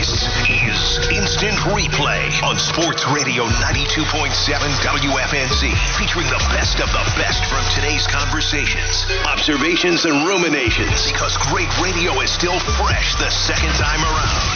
[0.00, 4.32] This is Instant Replay on Sports Radio 92.7
[4.80, 11.12] WFNZ, featuring the best of the best from today's conversations, observations, and ruminations.
[11.12, 14.48] Because great radio is still fresh the second time around.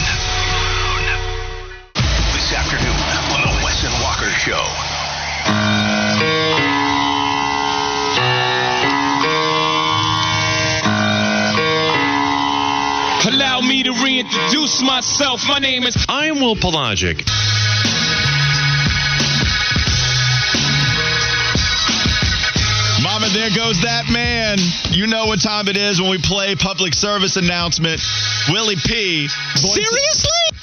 [1.93, 2.97] This afternoon
[3.37, 5.84] on the Wes and Walker Show.
[13.85, 15.41] To reintroduce myself.
[15.47, 15.95] My name is.
[16.09, 17.21] I'm Will Palaszczuk.
[23.03, 24.57] Mama, there goes that man.
[24.89, 28.01] You know what time it is when we play public service announcement.
[28.49, 29.27] Willie P.
[29.27, 30.54] Seriously?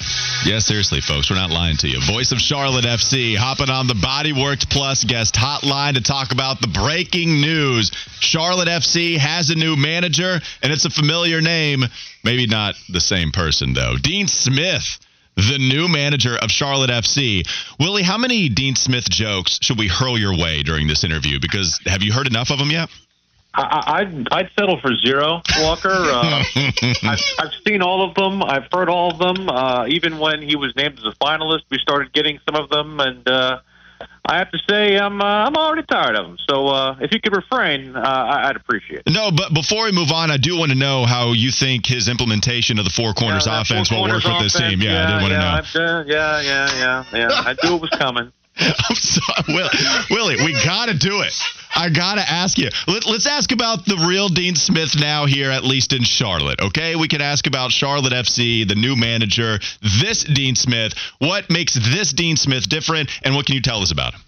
[0.45, 2.01] Yeah, seriously, folks, we're not lying to you.
[2.01, 6.67] Voice of Charlotte FC hopping on the Bodyworks Plus guest hotline to talk about the
[6.67, 7.91] breaking news.
[8.19, 11.85] Charlotte FC has a new manager, and it's a familiar name.
[12.25, 13.95] Maybe not the same person, though.
[13.95, 14.99] Dean Smith,
[15.37, 17.47] the new manager of Charlotte FC.
[17.79, 21.39] Willie, how many Dean Smith jokes should we hurl your way during this interview?
[21.39, 22.89] Because have you heard enough of them yet?
[23.55, 25.89] I, I'd I'd settle for zero, Walker.
[25.89, 26.43] Uh,
[27.03, 28.41] I've, I've seen all of them.
[28.41, 29.47] I've heard all of them.
[29.47, 32.99] Uh, even when he was named as a finalist, we started getting some of them,
[32.99, 33.59] and uh,
[34.25, 36.37] I have to say I'm uh, I'm already tired of them.
[36.49, 39.13] So uh, if you could refrain, uh, I'd appreciate it.
[39.13, 42.07] No, but before we move on, I do want to know how you think his
[42.07, 44.81] implementation of the four corners Yeah, offense four will work with this team.
[44.81, 46.03] Yeah, I did want to know.
[46.07, 47.27] Yeah, yeah, yeah, yeah.
[47.29, 48.31] I knew it was coming.
[48.59, 49.69] I'm sorry, Will,
[50.09, 50.35] Willie.
[50.43, 51.33] We got to do it.
[51.75, 52.69] I got to ask you.
[52.87, 56.61] Let, let's ask about the real Dean Smith now here, at least in Charlotte.
[56.61, 60.93] Okay, we can ask about Charlotte FC, the new manager, this Dean Smith.
[61.17, 64.21] What makes this Dean Smith different, and what can you tell us about him?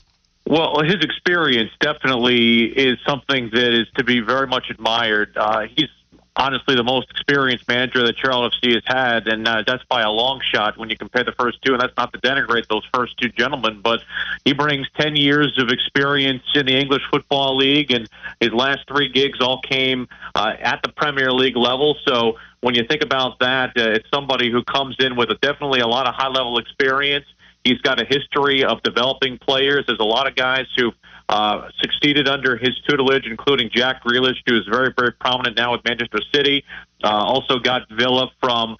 [0.48, 5.36] Well, his experience definitely is something that is to be very much admired.
[5.36, 5.90] Uh, he's
[6.36, 10.12] honestly the most experienced manager that Charlotte FC has had, and uh, that's by a
[10.12, 11.74] long shot when you compare the first two.
[11.74, 14.02] And that's not to denigrate those first two gentlemen, but
[14.44, 19.10] he brings 10 years of experience in the English Football League, and his last three
[19.10, 21.96] gigs all came uh, at the Premier League level.
[22.06, 25.80] So when you think about that, uh, it's somebody who comes in with a, definitely
[25.80, 27.26] a lot of high level experience.
[27.64, 29.86] He's got a history of developing players.
[29.88, 30.92] There's a lot of guys who
[31.30, 35.82] uh, succeeded under his tutelage, including Jack Grealish, who is very, very prominent now with
[35.84, 36.64] Manchester City.
[37.04, 38.78] Uh, also got Villa from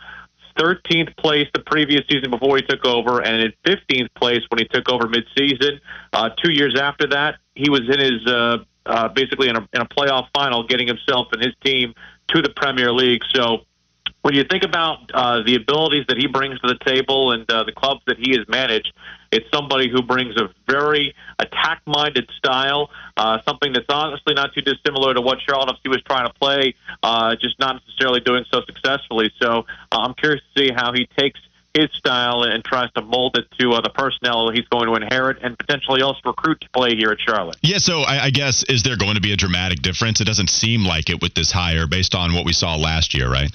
[0.58, 4.66] 13th place the previous season before he took over, and in 15th place when he
[4.66, 5.80] took over midseason.
[6.14, 9.82] Uh, two years after that, he was in his uh, uh, basically in a, in
[9.82, 11.94] a playoff final, getting himself and his team
[12.28, 13.22] to the Premier League.
[13.34, 13.66] So
[14.22, 17.64] when you think about uh, the abilities that he brings to the table and uh,
[17.64, 18.92] the clubs that he has managed,
[19.36, 25.14] it's somebody who brings a very attack-minded style, uh, something that's honestly not too dissimilar
[25.14, 26.74] to what Charlotte FC was trying to play,
[27.04, 29.32] uh, just not necessarily doing so successfully.
[29.42, 31.40] So uh, I'm curious to see how he takes
[31.74, 35.38] his style and tries to mold it to uh, the personnel he's going to inherit
[35.44, 37.58] and potentially also recruit to play here at Charlotte.
[37.62, 40.22] Yeah, so I, I guess is there going to be a dramatic difference?
[40.22, 43.30] It doesn't seem like it with this hire based on what we saw last year,
[43.30, 43.52] right?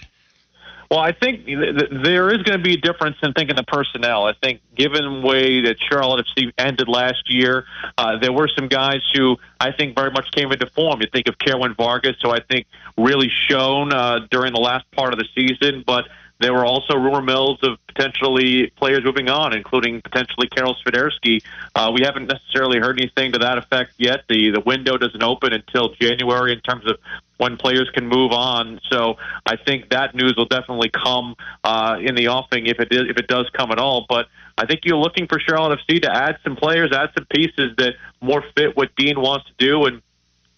[0.90, 3.62] Well, I think th- th- there is going to be a difference in thinking the
[3.62, 4.24] personnel.
[4.24, 7.64] I think, given the way that Charlotte FC ended last year,
[7.96, 11.00] uh, there were some guys who I think very much came into form.
[11.00, 12.66] You think of Kerwin Vargas, who I think
[12.98, 16.08] really shone uh, during the last part of the season, but
[16.40, 21.42] there were also rumor mills of potentially players moving on, including potentially Karol Swiderski.
[21.74, 24.24] Uh, we haven't necessarily heard anything to that effect yet.
[24.28, 26.96] The the window doesn't open until January in terms of
[27.36, 28.80] when players can move on.
[28.90, 33.02] So I think that news will definitely come uh, in the offing if it is,
[33.08, 34.06] if it does come at all.
[34.08, 34.26] But
[34.58, 37.94] I think you're looking for Charlotte FC to add some players, add some pieces that
[38.20, 40.02] more fit what Dean wants to do, and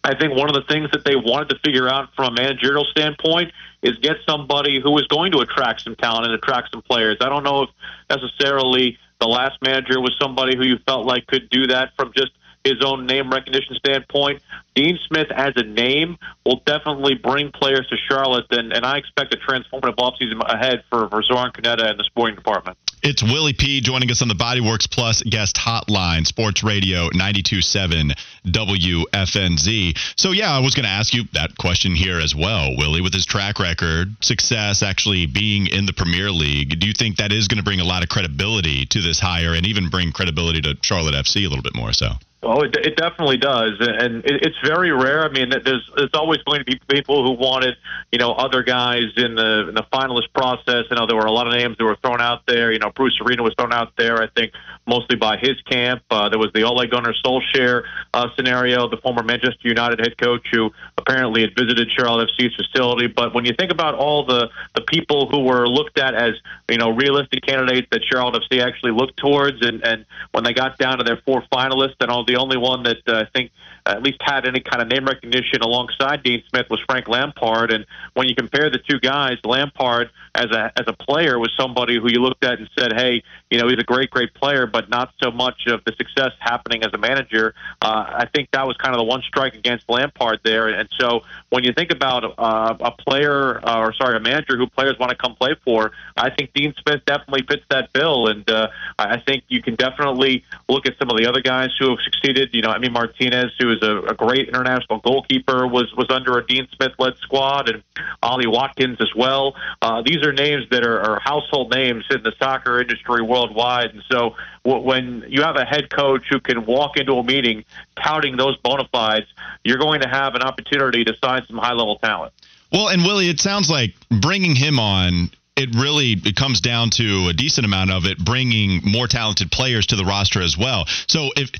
[0.04, 2.84] I think one of the things that they wanted to figure out from a managerial
[2.84, 3.52] standpoint
[3.82, 7.18] is get somebody who is going to attract some talent and attract some players.
[7.20, 7.70] I don't know if
[8.10, 12.32] necessarily the last manager was somebody who you felt like could do that from just
[12.64, 14.40] his own name recognition standpoint.
[14.74, 19.34] Dean Smith as a name will definitely bring players to Charlotte, and, and I expect
[19.34, 22.78] a transformative offseason ahead for, for Zoran Krneta and the sporting department.
[23.04, 28.12] It's Willie P joining us on the Bodyworks Plus guest hotline, Sports Radio 927
[28.46, 29.98] WFNZ.
[30.16, 33.00] So, yeah, I was going to ask you that question here as well, Willie.
[33.00, 37.32] With his track record, success actually being in the Premier League, do you think that
[37.32, 40.60] is going to bring a lot of credibility to this hire and even bring credibility
[40.60, 42.12] to Charlotte FC a little bit more so?
[42.44, 45.24] Oh, it, it definitely does, and it, it's very rare.
[45.24, 47.76] I mean, there's there's always going to be people who wanted,
[48.10, 50.86] you know, other guys in the in the finalist process.
[50.90, 52.72] You know, there were a lot of names that were thrown out there.
[52.72, 54.20] You know, Bruce Arena was thrown out there.
[54.20, 54.54] I think
[54.86, 56.02] mostly by his camp.
[56.10, 57.84] Uh, there was the Ole Gunnar Solskjaer
[58.14, 63.06] uh, scenario, the former Manchester United head coach who apparently had visited Charlotte FC's facility.
[63.06, 66.32] But when you think about all the the people who were looked at as
[66.68, 70.78] you know realistic candidates that Charlotte FC actually looked towards, and and when they got
[70.78, 73.52] down to their four finalists, and all the only one that uh, I think
[73.86, 77.72] at least had any kind of name recognition alongside Dean Smith was Frank Lampard.
[77.72, 77.84] And
[78.14, 82.08] when you compare the two guys, Lampard as a as a player was somebody who
[82.10, 85.12] you looked at and said, hey, you know, he's a great, great player, but not
[85.22, 87.54] so much of the success happening as a manager.
[87.80, 90.68] Uh, I think that was kind of the one strike against Lampard there.
[90.68, 94.66] And so when you think about uh, a player, uh, or sorry, a manager who
[94.66, 98.28] players want to come play for, I think Dean Smith definitely fits that bill.
[98.28, 98.68] And uh,
[98.98, 102.50] I think you can definitely look at some of the other guys who have succeeded.
[102.54, 106.38] You know, I mean Martinez, who is a, a great international goalkeeper, was was under
[106.38, 107.82] a Dean Smith led squad, and
[108.22, 109.54] Ollie Watkins as well.
[109.80, 113.90] Uh, these are names that are, are household names in the soccer industry worldwide.
[113.90, 117.64] And so when you have a head coach who can walk into a meeting
[118.02, 119.26] touting those bona fides,
[119.64, 122.32] you're going to have an opportunity to sign some high level talent.
[122.72, 127.28] Well, and Willie, it sounds like bringing him on it really it comes down to
[127.28, 130.86] a decent amount of it bringing more talented players to the roster as well.
[131.06, 131.50] So if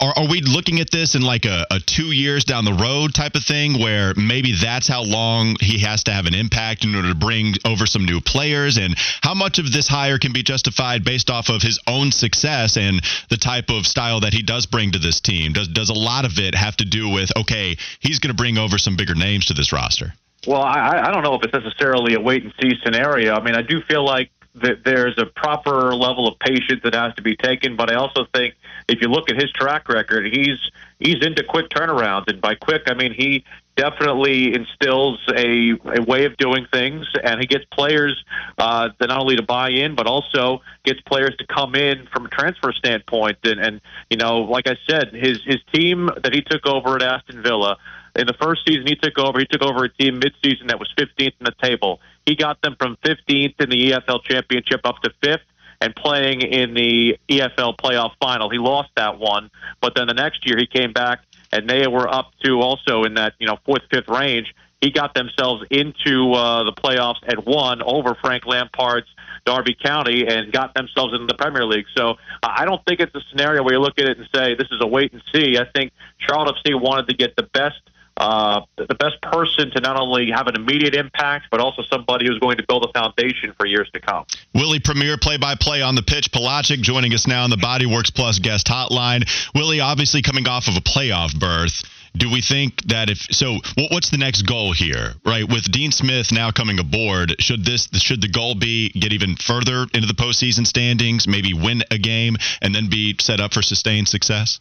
[0.00, 3.14] are, are we looking at this in like a, a, two years down the road
[3.14, 6.94] type of thing where maybe that's how long he has to have an impact in
[6.94, 8.78] order to bring over some new players?
[8.78, 12.76] And how much of this hire can be justified based off of his own success
[12.76, 15.52] and the type of style that he does bring to this team?
[15.52, 18.58] Does does a lot of it have to do with okay he's going to bring
[18.58, 20.14] over some bigger names to this roster?
[20.46, 23.34] Well I, I don't know if it's necessarily a wait and see scenario.
[23.34, 27.14] I mean i do feel like that there's a proper level of patience that has
[27.14, 27.76] to be taken.
[27.76, 28.54] But I also think
[28.88, 30.58] if you look at his track record, he's
[31.00, 33.44] he's into quick turnarounds, and by quick I mean he
[33.76, 38.24] definitely instills a, a way of doing things, and he gets players
[38.58, 42.26] uh, that not only to buy in, but also gets players to come in from
[42.26, 43.38] a transfer standpoint.
[43.42, 43.80] And, and
[44.10, 47.76] you know, like I said, his his team that he took over at Aston Villa
[48.16, 50.92] in the first season he took over, he took over a team midseason that was
[50.96, 52.00] 15th in the table.
[52.26, 55.42] He got them from 15th in the EFL Championship up to fifth
[55.80, 58.48] and playing in the EFL playoff final.
[58.50, 59.50] He lost that one,
[59.80, 61.20] but then the next year he came back
[61.52, 64.54] and they were up to also in that you know fourth, fifth range.
[64.80, 69.08] He got themselves into uh, the playoffs and won over Frank Lampard's
[69.46, 71.86] Derby County and got themselves into the Premier League.
[71.96, 74.68] So I don't think it's a scenario where you look at it and say this
[74.70, 75.58] is a wait and see.
[75.58, 77.80] I think Charlotte FC wanted to get the best
[78.16, 82.38] uh, the best person to not only have an immediate impact, but also somebody who's
[82.38, 84.24] going to build a foundation for years to come.
[84.54, 86.30] Willie Premier, play-by-play on the pitch.
[86.30, 89.28] Palaszczuk joining us now on the Bodyworks Plus guest hotline.
[89.54, 91.82] Willie, obviously coming off of a playoff berth.
[92.16, 93.58] Do we think that if so,
[93.90, 95.48] what's the next goal here, right?
[95.48, 99.86] With Dean Smith now coming aboard, should this should the goal be get even further
[99.92, 104.06] into the postseason standings, maybe win a game, and then be set up for sustained
[104.06, 104.60] success?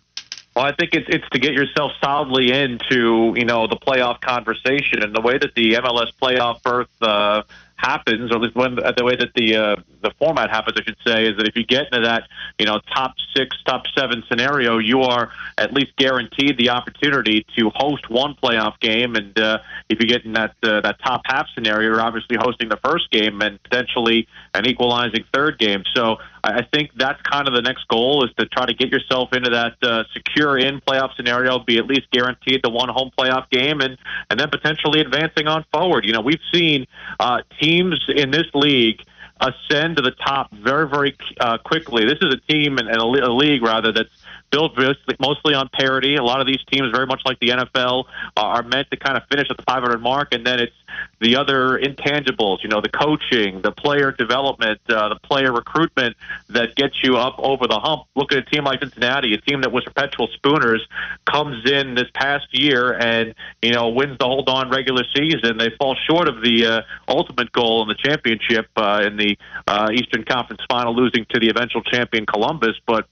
[0.56, 5.02] Well, I think it's it's to get yourself solidly into you know the playoff conversation
[5.02, 7.42] and the way that the MLS playoff berth uh,
[7.76, 10.98] happens, or at least when the way that the uh, the format happens, I should
[11.06, 12.28] say, is that if you get into that
[12.60, 17.72] you know top six, top seven scenario, you are at least guaranteed the opportunity to
[17.74, 19.58] host one playoff game, and uh,
[19.90, 23.10] if you get in that uh, that top half scenario, you're obviously hosting the first
[23.12, 25.84] game and potentially an equalizing third game.
[25.96, 29.34] So I think that's kind of the next goal is to try to get yourself
[29.34, 33.50] into that uh, secure in playoff scenario, be at least guaranteed the one home playoff
[33.50, 33.98] game, and
[34.30, 36.06] and then potentially advancing on forward.
[36.06, 36.86] You know, we've seen
[37.20, 39.04] uh, teams in this league
[39.42, 42.06] ascend to the top very, very uh, quickly.
[42.06, 44.10] This is a team and, a, a league rather that's
[44.54, 44.78] built
[45.20, 46.16] mostly on parity.
[46.16, 48.06] A lot of these teams, very much like the NFL,
[48.38, 50.76] are meant to kind of finish at the 500 mark, and then it's
[51.20, 56.16] the other intangibles, you know, the coaching, the player development, uh, the player recruitment
[56.50, 58.04] that gets you up over the hump.
[58.16, 60.86] Look at a team like Cincinnati, a team that was perpetual spooners,
[61.26, 65.58] comes in this past year and, you know, wins the hold on regular season.
[65.58, 69.90] They fall short of the uh, ultimate goal in the championship uh, in the uh,
[69.92, 73.08] Eastern Conference final, losing to the eventual champion Columbus, but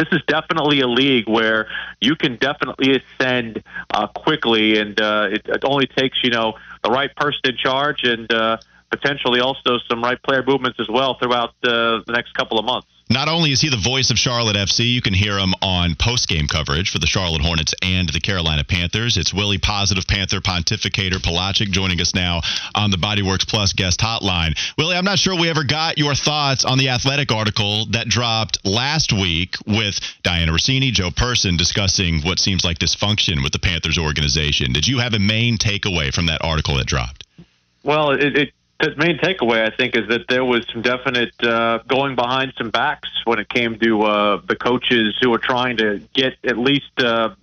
[0.00, 1.68] this is definitely a league where
[2.00, 6.90] you can definitely ascend uh, quickly, and uh, it, it only takes you know the
[6.90, 8.56] right person in charge and uh,
[8.90, 12.88] potentially also some right player movements as well throughout uh, the next couple of months.
[13.12, 16.28] Not only is he the voice of Charlotte FC, you can hear him on post
[16.28, 19.16] game coverage for the Charlotte Hornets and the Carolina Panthers.
[19.16, 22.40] It's Willie Positive Panther Pontificator Palaszczuk joining us now
[22.72, 24.56] on the Bodyworks Plus guest hotline.
[24.78, 28.64] Willie, I'm not sure we ever got your thoughts on the athletic article that dropped
[28.64, 33.98] last week with Dianna Russini, Joe Person discussing what seems like dysfunction with the Panthers
[33.98, 34.72] organization.
[34.72, 37.26] Did you have a main takeaway from that article that dropped?
[37.82, 41.78] Well, it, it the main takeaway, I think, is that there was some definite uh,
[41.86, 46.02] going behind some backs when it came to uh, the coaches who were trying to
[46.14, 47.34] get at least uh,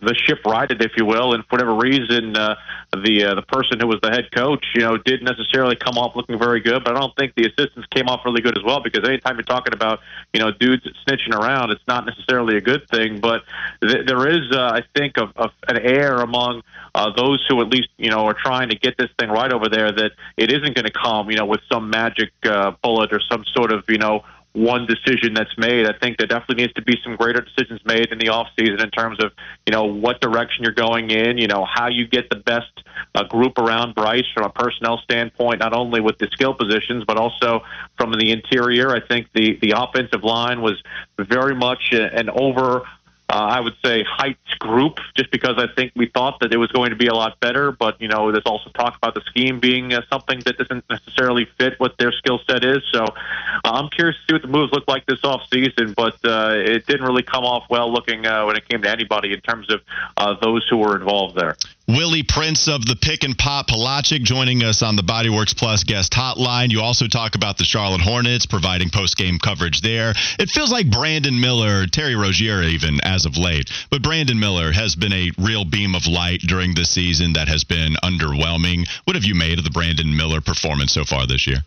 [0.00, 2.54] the ship righted, if you will, and for whatever reason, uh,
[2.92, 6.14] the uh, the person who was the head coach, you know, didn't necessarily come off
[6.14, 6.84] looking very good.
[6.84, 9.42] But I don't think the assistants came off really good as well because anytime you're
[9.42, 10.00] talking about
[10.32, 13.20] you know dudes snitching around, it's not necessarily a good thing.
[13.20, 13.42] But
[13.82, 16.62] th- there is, uh, I think, of, of an air among
[16.94, 19.68] uh, those who at least you know are trying to get this thing right over
[19.68, 23.20] there that it isn't going to come, you know, with some magic uh, bullet or
[23.28, 25.86] some sort of you know one decision that's made.
[25.86, 28.80] I think there definitely needs to be some greater decisions made in the off season
[28.80, 29.32] in terms of
[29.66, 32.72] you know what direction you're going in, you know how you get the best
[33.14, 37.18] uh, group around Bryce from a personnel standpoint, not only with the skill positions but
[37.18, 37.62] also
[37.96, 38.90] from the interior.
[38.90, 40.82] I think the the offensive line was
[41.18, 42.82] very much an over
[43.30, 46.72] uh, I would say Heights group, just because I think we thought that it was
[46.72, 47.72] going to be a lot better.
[47.72, 51.46] But you know, there's also talk about the scheme being uh, something that doesn't necessarily
[51.58, 52.78] fit what their skill set is.
[52.92, 53.12] So uh,
[53.64, 55.92] I'm curious to see what the moves look like this off season.
[55.94, 59.32] But uh, it didn't really come off well looking uh, when it came to anybody
[59.32, 59.82] in terms of
[60.16, 61.56] uh, those who were involved there.
[61.88, 66.12] Willie Prince of the Pick and Pop Palaszczuk joining us on the Bodyworks Plus guest
[66.12, 66.70] hotline.
[66.70, 70.12] You also talk about the Charlotte Hornets providing post game coverage there.
[70.38, 74.96] It feels like Brandon Miller, Terry Rozier even as of late, but Brandon Miller has
[74.96, 78.86] been a real beam of light during this season that has been underwhelming.
[79.04, 81.64] What have you made of the Brandon Miller performance so far this year?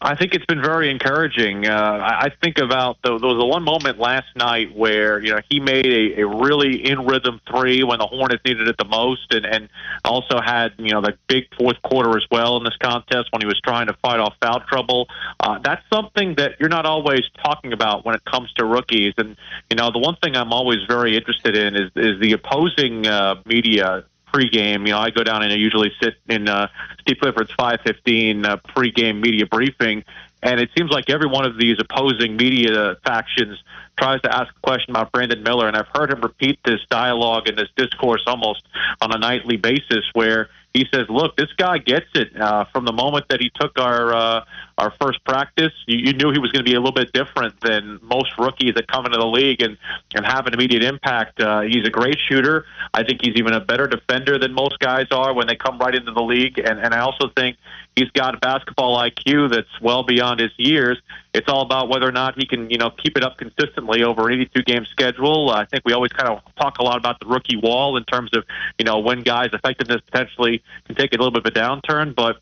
[0.00, 1.66] I think it's been very encouraging.
[1.66, 5.40] Uh, I think about the, there was the one moment last night where you know
[5.48, 9.34] he made a, a really in rhythm three when the Hornets needed it the most,
[9.34, 9.68] and and
[10.04, 13.46] also had you know the big fourth quarter as well in this contest when he
[13.46, 15.08] was trying to fight off foul trouble.
[15.40, 19.12] Uh, that's something that you're not always talking about when it comes to rookies.
[19.18, 19.36] And
[19.70, 23.42] you know the one thing I'm always very interested in is is the opposing uh,
[23.44, 24.04] media
[24.36, 24.86] pregame.
[24.86, 26.68] You know, I go down and I usually sit in uh,
[27.00, 30.04] Steve Clifford's 5:15 uh, pregame media briefing,
[30.42, 33.58] and it seems like every one of these opposing media factions
[33.98, 37.48] tries to ask a question about Brandon Miller, and I've heard him repeat this dialogue
[37.48, 38.62] and this discourse almost
[39.00, 42.38] on a nightly basis, where he says, "Look, this guy gets it.
[42.40, 44.44] Uh, from the moment that he took our uh,
[44.78, 47.60] our first practice, you, you knew he was going to be a little bit different
[47.60, 49.76] than most rookies that come into the league and
[50.14, 51.40] and have an immediate impact.
[51.40, 52.66] Uh, he's a great shooter.
[52.92, 55.94] I think he's even a better defender than most guys are when they come right
[55.94, 56.58] into the league.
[56.58, 57.56] And and I also think
[57.96, 60.98] he's got a basketball IQ that's well beyond his years.
[61.34, 64.28] It's all about whether or not he can, you know, keep it up consistently over
[64.28, 65.50] an 82 game schedule.
[65.50, 68.04] Uh, I think we always kind of talk a lot about the rookie wall in
[68.04, 68.44] terms of,
[68.78, 72.36] you know, when guys' effectiveness potentially can take a little bit of a downturn, but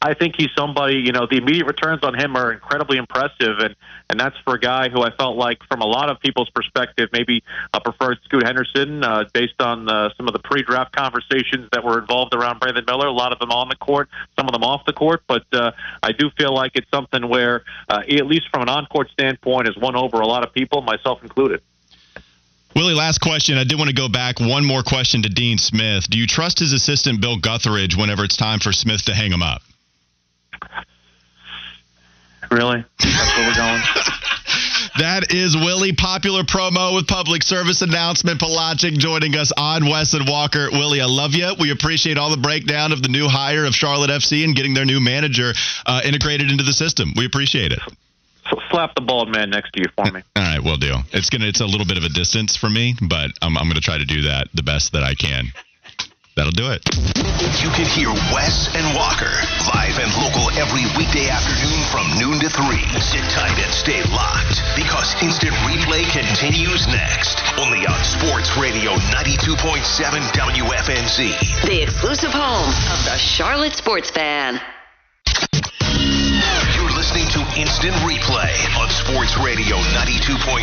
[0.00, 3.58] I think he's somebody, you know, the immediate returns on him are incredibly impressive.
[3.58, 3.74] And,
[4.10, 7.08] and that's for a guy who I felt like, from a lot of people's perspective,
[7.12, 11.68] maybe uh, preferred Scoot Henderson uh, based on uh, some of the pre draft conversations
[11.72, 14.52] that were involved around Brandon Miller, a lot of them on the court, some of
[14.52, 15.22] them off the court.
[15.26, 15.72] But uh,
[16.02, 19.66] I do feel like it's something where, uh, at least from an on court standpoint,
[19.66, 21.62] has won over a lot of people, myself included.
[22.74, 23.56] Willie, last question.
[23.56, 24.38] I did want to go back.
[24.38, 26.10] One more question to Dean Smith.
[26.10, 29.42] Do you trust his assistant, Bill Guthridge, whenever it's time for Smith to hang him
[29.42, 29.62] up?
[32.50, 32.84] Really?
[32.98, 33.82] That's where we're going?
[34.98, 38.40] That is Willie, popular promo with public service announcement.
[38.40, 40.70] Palaszczuk joining us on Wes and Walker.
[40.72, 41.52] Willie, I love you.
[41.60, 44.86] We appreciate all the breakdown of the new hire of Charlotte FC and getting their
[44.86, 45.52] new manager
[45.84, 47.12] uh, integrated into the system.
[47.14, 47.80] We appreciate it.
[48.50, 50.22] So slap the bald man next to you for me.
[50.36, 50.94] All right, we'll do.
[51.12, 51.46] It's gonna.
[51.46, 54.04] It's a little bit of a distance for me, but I'm, I'm gonna try to
[54.06, 55.52] do that the best that I can.
[56.36, 56.84] That'll do it.
[57.64, 59.32] You can hear Wes and Walker
[59.72, 62.76] live and local every weekday afternoon from noon to 3.
[63.00, 67.40] Sit tight and stay locked because instant replay continues next.
[67.58, 69.80] Only on Sports Radio 92.7
[70.36, 71.64] WFNZ.
[71.64, 74.60] The exclusive home of the Charlotte Sports Fan.
[77.56, 80.60] Instant Replay on Sports Radio 92.7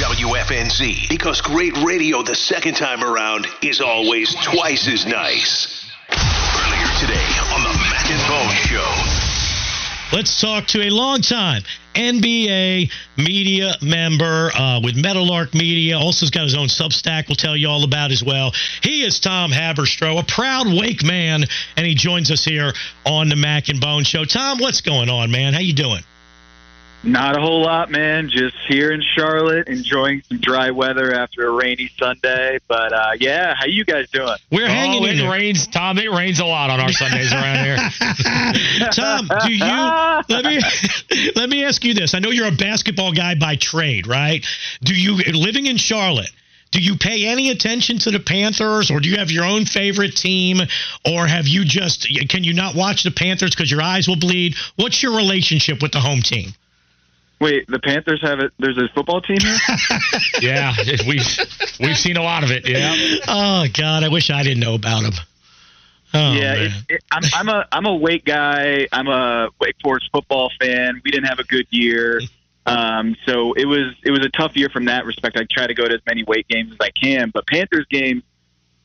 [0.00, 5.86] WFNZ because great radio the second time around is always twice as nice.
[6.08, 10.16] Earlier today on the Mac and Bone Show.
[10.16, 11.62] Let's talk to a longtime
[11.94, 15.98] NBA media member uh, with Meadowlark Media.
[15.98, 17.28] Also, has got his own Substack.
[17.28, 18.54] We'll tell you all about as well.
[18.82, 21.44] He is Tom Haberstroh, a proud Wake man,
[21.76, 22.72] and he joins us here
[23.04, 24.24] on the Mac and Bone Show.
[24.24, 25.52] Tom, what's going on, man?
[25.52, 26.02] How you doing?
[27.02, 28.28] Not a whole lot, man.
[28.28, 32.58] Just here in Charlotte, enjoying some dry weather after a rainy Sunday.
[32.68, 34.36] But uh, yeah, how you guys doing?
[34.50, 35.30] We're hanging oh, in it there.
[35.30, 35.96] rains, Tom.
[35.98, 37.76] It rains a lot on our Sundays around here.
[38.92, 39.64] Tom, do you
[40.28, 40.60] let me
[41.36, 42.14] let me ask you this?
[42.14, 44.44] I know you're a basketball guy by trade, right?
[44.82, 46.30] Do you living in Charlotte?
[46.72, 50.16] do you pay any attention to the Panthers, or do you have your own favorite
[50.16, 50.60] team,
[51.04, 54.54] or have you just can you not watch the Panthers because your eyes will bleed?
[54.76, 56.52] What's your relationship with the home team?
[57.40, 58.52] Wait, the Panthers have it.
[58.58, 59.56] There's a football team here.
[60.40, 60.74] yeah,
[61.08, 61.26] we've
[61.80, 62.68] we've seen a lot of it.
[62.68, 62.94] Yeah.
[63.26, 65.12] Oh God, I wish I didn't know about them.
[66.12, 68.88] Oh, yeah, it, it, I'm, I'm a I'm a Wake guy.
[68.92, 71.00] I'm a Wake Forest football fan.
[71.04, 72.20] We didn't have a good year,
[72.66, 75.36] um, so it was it was a tough year from that respect.
[75.38, 78.22] I try to go to as many Wake games as I can, but Panthers games,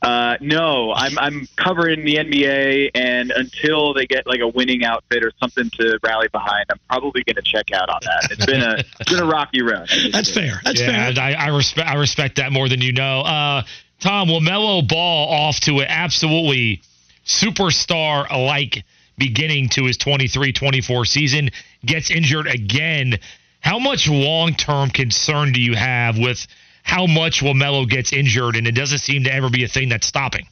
[0.06, 0.94] uh, no.
[0.94, 5.70] I'm I'm covering the NBA, and until they get like a winning outfit or something
[5.80, 8.32] to rally behind, I'm probably going to check out on that.
[8.32, 9.90] It's been a it's been a rocky road.
[10.12, 10.62] That's fair.
[10.64, 11.24] That's yeah, fair.
[11.24, 13.22] I, I respect I respect that more than you know.
[13.22, 13.64] Uh,
[14.00, 16.84] Tom, LaMelo Ball off to an absolutely
[17.26, 18.84] superstar like
[19.18, 21.50] beginning to his 23 24 season,
[21.84, 23.18] gets injured again.
[23.60, 26.46] How much long term concern do you have with
[26.86, 30.06] how much LaMelo gets injured and it doesn't seem to ever be a thing that's
[30.06, 30.46] stopping?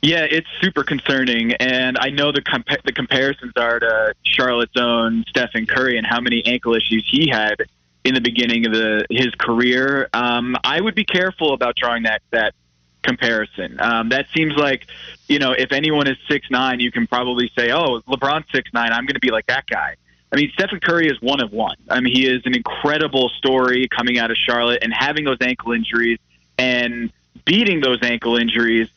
[0.00, 5.24] Yeah, it's super concerning, and I know the compa- the comparisons are to Charlotte's own
[5.28, 7.56] Stephen Curry and how many ankle issues he had
[8.04, 10.08] in the beginning of the his career.
[10.12, 12.54] Um, I would be careful about drawing that that
[13.02, 13.78] comparison.
[13.80, 14.86] Um, that seems like,
[15.26, 18.92] you know, if anyone is six nine, you can probably say, "Oh, LeBron's six nine.
[18.92, 19.96] I'm going to be like that guy."
[20.32, 21.76] I mean, Stephen Curry is one of one.
[21.88, 25.72] I mean, he is an incredible story coming out of Charlotte and having those ankle
[25.72, 26.18] injuries
[26.58, 27.12] and
[27.44, 28.88] beating those ankle injuries.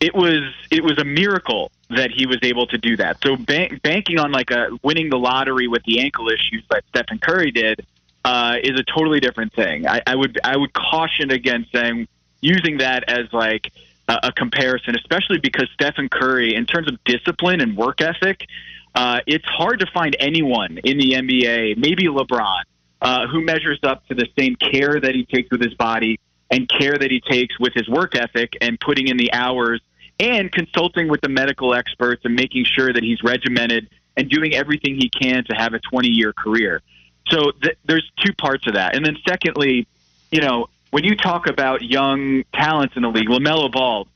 [0.00, 3.18] It was it was a miracle that he was able to do that.
[3.22, 7.18] So bank, banking on like a winning the lottery with the ankle issues that Stephen
[7.18, 7.86] Curry did
[8.24, 9.86] uh, is a totally different thing.
[9.86, 12.08] I, I would I would caution against saying
[12.40, 13.72] using that as like
[14.08, 18.46] a, a comparison, especially because Stephen Curry, in terms of discipline and work ethic,
[18.94, 22.62] uh, it's hard to find anyone in the NBA, maybe LeBron,
[23.00, 26.20] uh, who measures up to the same care that he takes with his body
[26.50, 29.80] and care that he takes with his work ethic and putting in the hours
[30.20, 34.94] and consulting with the medical experts and making sure that he's regimented and doing everything
[34.94, 36.82] he can to have a 20 year career.
[37.28, 38.94] So th- there's two parts of that.
[38.94, 39.86] And then secondly,
[40.30, 44.06] you know, when you talk about young talents in the league, LaMelo Ball,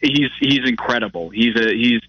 [0.00, 1.30] he's he's incredible.
[1.30, 2.00] He's a he's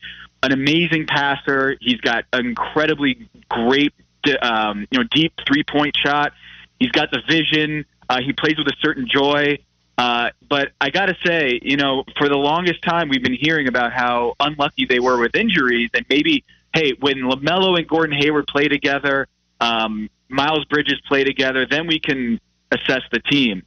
[0.44, 1.78] an amazing passer.
[1.80, 3.94] He's got an incredibly great,
[4.42, 6.34] um, you know, deep three point shot.
[6.80, 7.86] He's got the vision.
[8.10, 9.60] Uh, he plays with a certain joy.
[9.98, 13.68] Uh, but I got to say, you know, for the longest time, we've been hearing
[13.68, 18.48] about how unlucky they were with injuries, and maybe, hey, when Lamelo and Gordon Hayward
[18.48, 19.28] play together,
[19.60, 22.40] um, Miles Bridges play together, then we can
[22.72, 23.64] assess the team.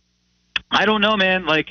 [0.71, 1.47] I don't know, man.
[1.47, 1.69] Like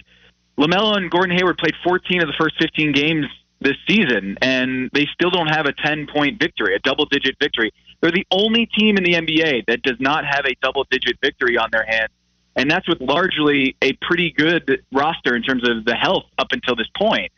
[0.57, 3.25] Lamelo and Gordon Hayward played 14 of the first 15 games
[3.63, 7.71] this season, and they still don't have a 10 point victory, a double digit victory.
[8.01, 11.57] They're the only team in the NBA that does not have a double digit victory
[11.57, 12.11] on their hands.
[12.55, 16.75] And that's with largely a pretty good roster in terms of the health up until
[16.75, 17.31] this point.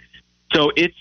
[0.53, 0.95] So it's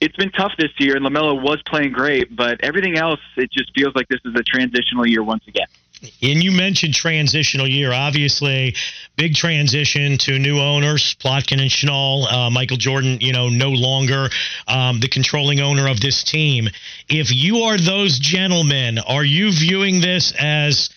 [0.00, 3.70] it's been tough this year, and Lamelo was playing great, but everything else, it just
[3.72, 5.68] feels like this is a transitional year once again.
[6.02, 7.92] And you mentioned transitional year.
[7.92, 8.74] Obviously,
[9.16, 12.30] big transition to new owners, Plotkin and Schnall.
[12.30, 14.28] Uh, Michael Jordan, you know, no longer
[14.66, 16.68] um, the controlling owner of this team.
[17.08, 20.90] If you are those gentlemen, are you viewing this as,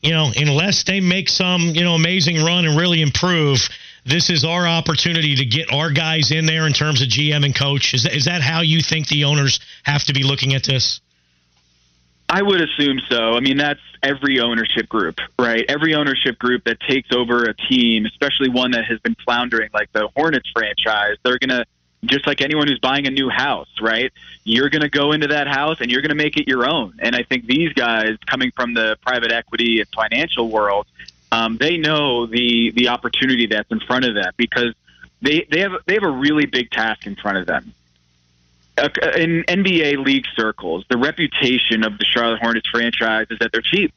[0.00, 3.68] you know, unless they make some, you know, amazing run and really improve,
[4.06, 7.54] this is our opportunity to get our guys in there in terms of GM and
[7.54, 7.92] coach?
[7.92, 11.00] Is that, is that how you think the owners have to be looking at this?
[12.28, 13.32] I would assume so.
[13.32, 15.64] I mean, that's every ownership group, right?
[15.68, 19.90] Every ownership group that takes over a team, especially one that has been floundering like
[19.92, 21.64] the Hornets franchise, they're going to,
[22.04, 24.12] just like anyone who's buying a new house, right?
[24.44, 26.98] You're going to go into that house and you're going to make it your own.
[27.00, 30.86] And I think these guys coming from the private equity and financial world,
[31.32, 34.74] um, they know the, the opportunity that's in front of them because
[35.22, 37.74] they, they have, they have a really big task in front of them
[39.16, 43.92] in NBA league circles, the reputation of the Charlotte Hornets franchise is that they're cheap.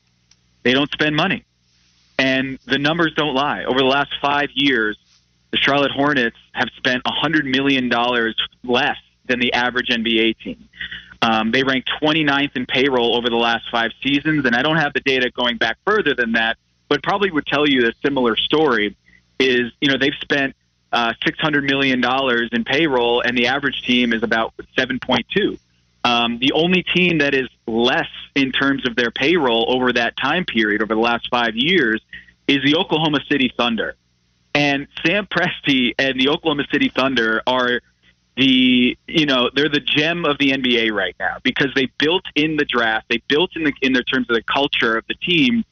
[0.64, 1.46] They don't spend money.
[2.18, 3.64] And the numbers don't lie.
[3.64, 4.98] Over the last five years,
[5.52, 7.90] the Charlotte Hornets have spent $100 million
[8.64, 10.70] less than the average NBA team.
[11.22, 14.94] Um, they ranked 29th in payroll over the last five seasons, and I don't have
[14.94, 16.58] the data going back further than that,
[16.90, 18.96] but probably would tell you a similar story.
[19.40, 20.56] Is you know they've spent
[20.92, 22.04] uh, $600 million
[22.52, 25.58] in payroll, and the average team is about 7.2.
[26.04, 30.46] Um, the only team that is less in terms of their payroll over that time
[30.46, 32.02] period, over the last five years,
[32.48, 33.96] is the Oklahoma City Thunder.
[34.54, 37.82] And Sam Presti and the Oklahoma City Thunder are
[38.38, 42.56] the you know they're the gem of the NBA right now because they built in
[42.56, 45.64] the draft, they built in the in their terms of the culture of the team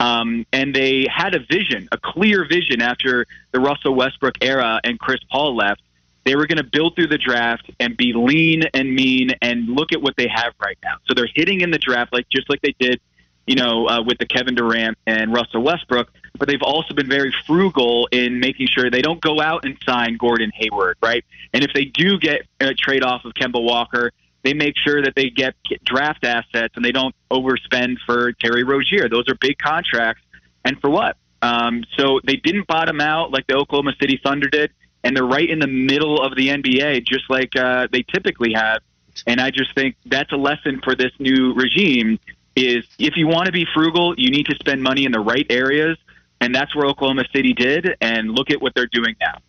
[0.00, 4.98] Um, and they had a vision, a clear vision after the Russell Westbrook era and
[4.98, 5.82] Chris Paul left.
[6.24, 9.92] They were going to build through the draft and be lean and mean and look
[9.92, 10.96] at what they have right now.
[11.06, 13.00] So they're hitting in the draft like just like they did,
[13.46, 16.12] you know, uh, with the Kevin Durant and Russell Westbrook.
[16.38, 20.16] But they've also been very frugal in making sure they don't go out and sign
[20.18, 21.24] Gordon Hayward, right?
[21.52, 24.12] And if they do get a trade off of Kemba Walker,
[24.48, 29.08] they make sure that they get, draft assets and they don't overspend for Terry Rozier.
[29.08, 30.22] Those are big contracts,
[30.64, 31.16] and for what?
[31.42, 34.70] Um, so they didn't bottom out like the Oklahoma City Thunder did,
[35.04, 38.80] and they're right in the middle of the NBA, just like uh, they typically have.
[39.26, 42.18] And I just think that's a lesson for this new regime:
[42.56, 45.46] is if you want to be frugal, you need to spend money in the right
[45.50, 45.98] areas,
[46.40, 47.96] and that's where Oklahoma City did.
[48.00, 49.40] And look at what they're doing now.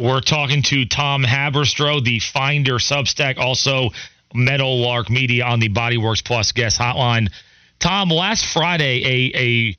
[0.00, 3.90] We're talking to Tom Haberstroh, the Finder Substack, also
[4.34, 7.30] Meadowlark Media on the Bodyworks Plus guest hotline.
[7.78, 9.76] Tom, last Friday, a a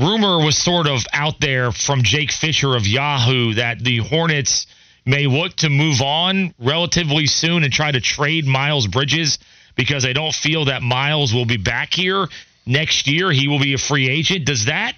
[0.00, 4.66] rumor was sort of out there from Jake Fisher of Yahoo that the Hornets
[5.04, 9.38] may look to move on relatively soon and try to trade Miles Bridges
[9.76, 12.26] because they don't feel that Miles will be back here
[12.66, 13.30] next year.
[13.30, 14.44] He will be a free agent.
[14.44, 14.94] Does that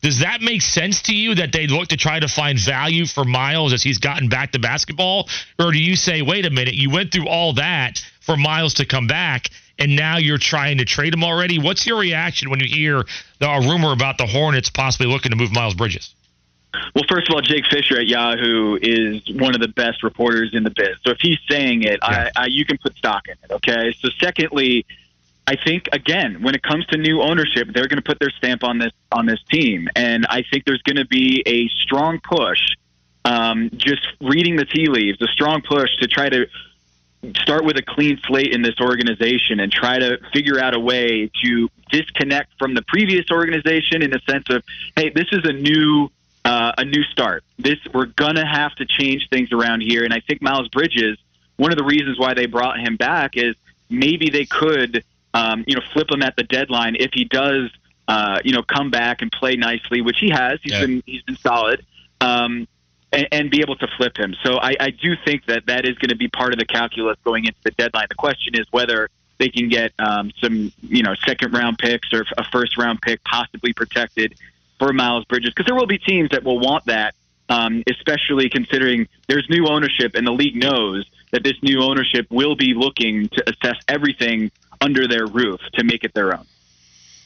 [0.00, 3.24] does that make sense to you that they look to try to find value for
[3.24, 5.28] Miles as he's gotten back to basketball?
[5.60, 8.86] Or do you say, wait a minute, you went through all that for Miles to
[8.86, 11.58] come back and now you're trying to trade him already?
[11.58, 13.04] What's your reaction when you hear
[13.38, 16.14] the rumor about the Hornets possibly looking to move Miles Bridges?
[16.94, 20.62] Well, first of all, Jake Fisher at Yahoo is one of the best reporters in
[20.62, 20.96] the biz.
[21.04, 22.30] So if he's saying it, yeah.
[22.34, 23.52] I, I, you can put stock in it.
[23.52, 23.94] Okay.
[24.00, 24.86] So secondly,
[25.46, 28.64] I think again, when it comes to new ownership, they're going to put their stamp
[28.64, 32.60] on this on this team, and I think there's going to be a strong push.
[33.24, 36.46] Um, just reading the tea leaves, a strong push to try to
[37.36, 41.30] start with a clean slate in this organization and try to figure out a way
[41.44, 44.64] to disconnect from the previous organization in the sense of,
[44.96, 46.10] hey, this is a new
[46.44, 47.44] uh, a new start.
[47.58, 51.18] This we're gonna have to change things around here, and I think Miles Bridges.
[51.56, 53.54] One of the reasons why they brought him back is
[53.88, 55.04] maybe they could
[55.34, 57.70] um, you know, flip him at the deadline if he does,
[58.08, 60.60] uh, you know, come back and play nicely, which he has.
[60.62, 60.80] He's yeah.
[60.80, 61.84] been he's been solid,
[62.20, 62.68] um,
[63.12, 64.34] and, and be able to flip him.
[64.42, 67.16] So I, I do think that that is going to be part of the calculus
[67.24, 68.06] going into the deadline.
[68.08, 72.24] The question is whether they can get um, some, you know, second round picks or
[72.38, 74.34] a first round pick possibly protected
[74.78, 77.14] for Miles Bridges, because there will be teams that will want that.
[77.48, 82.54] Um, especially considering there's new ownership and the league knows that this new ownership will
[82.54, 86.46] be looking to assess everything under their roof to make it their own.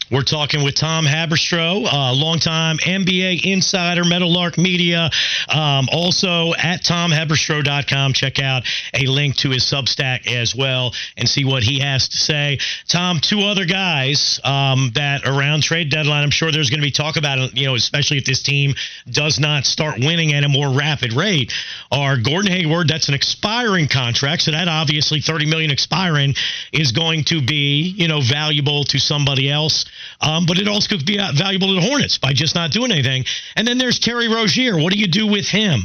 [0.08, 5.10] We're talking with Tom Haberstroh, uh, longtime NBA insider, Meadowlark Media.
[5.48, 8.12] Um, also at tomhaberstroh.com.
[8.12, 8.62] Check out
[8.94, 12.60] a link to his Substack as well and see what he has to say.
[12.86, 16.92] Tom, two other guys um, that around trade deadline, I'm sure there's going to be
[16.92, 18.76] talk about it, you know, especially if this team
[19.10, 21.52] does not start winning at a more rapid rate,
[21.90, 22.86] are Gordon Hayward.
[22.86, 24.42] That's an expiring contract.
[24.42, 26.36] So that obviously 30 million expiring
[26.72, 29.84] is going to be, you know, valuable to somebody else.
[30.20, 32.92] Um, but it also could be uh, valuable to the Hornets by just not doing
[32.92, 33.24] anything.
[33.56, 34.76] And then there's Terry Rozier.
[34.76, 35.82] What do you do with him?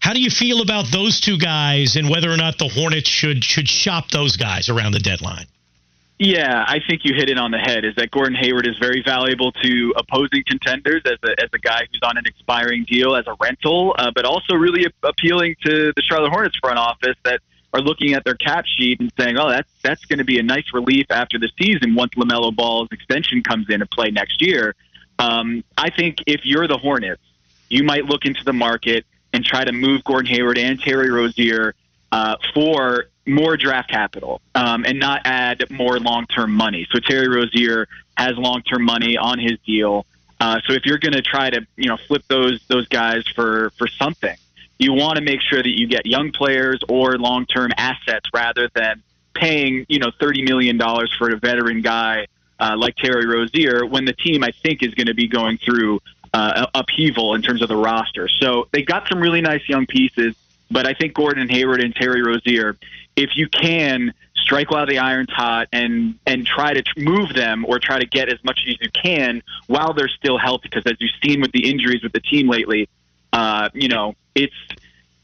[0.00, 3.44] How do you feel about those two guys and whether or not the Hornets should
[3.44, 5.46] should shop those guys around the deadline?
[6.18, 7.84] Yeah, I think you hit it on the head.
[7.84, 11.88] Is that Gordon Hayward is very valuable to opposing contenders as a as a guy
[11.90, 16.02] who's on an expiring deal as a rental, uh, but also really appealing to the
[16.08, 17.40] Charlotte Hornets front office that
[17.74, 20.42] are looking at their cap sheet and saying, "Oh, that's that's going to be a
[20.42, 24.74] nice relief after the season once Lamelo Ball's extension comes in to play next year."
[25.18, 27.22] Um, I think if you're the Hornets,
[27.68, 31.74] you might look into the market and try to move Gordon Hayward and Terry Rozier
[32.12, 36.86] uh, for more draft capital um, and not add more long-term money.
[36.92, 40.06] So Terry Rozier has long-term money on his deal.
[40.40, 43.70] Uh, so if you're going to try to you know flip those those guys for
[43.70, 44.36] for something,
[44.78, 48.68] you want to make sure that you get young players or long term assets rather
[48.74, 49.02] than
[49.34, 52.26] paying you know thirty million dollars for a veteran guy
[52.60, 56.00] uh, like Terry Rozier when the team I think is going to be going through
[56.32, 58.28] uh, upheaval in terms of the roster.
[58.28, 60.34] So they got some really nice young pieces,
[60.70, 62.76] but I think Gordon Hayward and Terry Rozier,
[63.16, 67.78] if you can strike while the iron's hot and and try to move them or
[67.78, 71.12] try to get as much as you can while they're still healthy, because as you've
[71.22, 72.88] seen with the injuries with the team lately,
[73.34, 74.54] uh, you know it's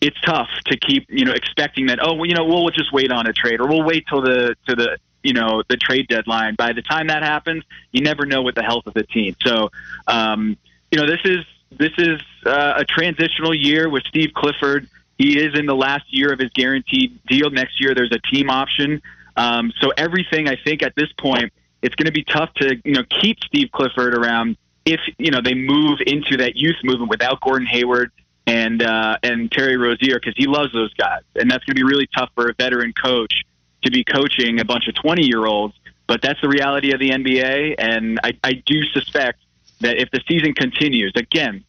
[0.00, 3.12] it's tough to keep you know expecting that oh well, you know we'll just wait
[3.12, 6.56] on a trade or we'll wait till the to the you know the trade deadline.
[6.56, 9.36] By the time that happens, you never know what the health of the team.
[9.46, 9.70] So
[10.06, 10.56] um,
[10.90, 11.44] you know this is
[11.78, 14.88] this is uh, a transitional year with Steve Clifford.
[15.18, 17.50] He is in the last year of his guaranteed deal.
[17.50, 19.02] Next year, there's a team option.
[19.36, 22.94] Um, so everything I think at this point, it's going to be tough to you
[22.94, 24.56] know keep Steve Clifford around
[24.92, 28.10] if you know they move into that youth movement without Gordon Hayward
[28.46, 31.84] and uh, and Terry Rozier because he loves those guys, and that's going to be
[31.84, 33.42] really tough for a veteran coach
[33.84, 35.74] to be coaching a bunch of twenty year olds.
[36.06, 39.38] But that's the reality of the NBA, and I, I do suspect
[39.80, 41.62] that if the season continues, again,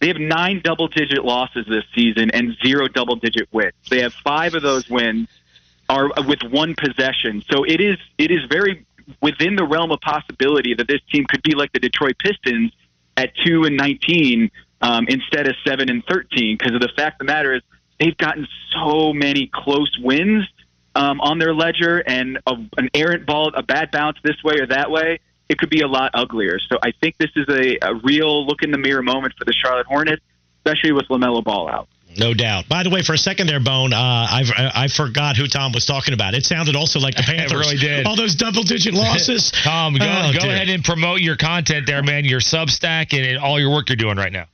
[0.00, 3.74] they have nine double digit losses this season and zero double digit wins.
[3.88, 5.28] They have five of those wins
[5.88, 7.42] are with one possession.
[7.50, 8.84] So it is it is very
[9.20, 12.72] within the realm of possibility that this team could be like the Detroit Pistons
[13.16, 14.50] at two and nineteen
[14.82, 17.62] um, instead of seven and thirteen because of the fact of the matter is
[17.98, 20.44] they've gotten so many close wins
[20.94, 24.66] um, on their ledger and a, an errant ball, a bad bounce this way or
[24.66, 25.20] that way.
[25.48, 26.58] It could be a lot uglier.
[26.58, 29.52] So I think this is a, a real look in the mirror moment for the
[29.52, 30.22] Charlotte Hornets,
[30.58, 31.88] especially with Lamelo Ball out.
[32.18, 32.68] No doubt.
[32.68, 35.86] By the way, for a second there, Bone, uh, I've, I forgot who Tom was
[35.86, 36.34] talking about.
[36.34, 37.52] It sounded also like the Panthers.
[37.52, 38.06] it really did.
[38.06, 39.50] All those double-digit losses.
[39.64, 42.24] Tom, go, Oh, go ahead and promote your content there, man.
[42.24, 44.46] Your Substack and, and all your work you're doing right now.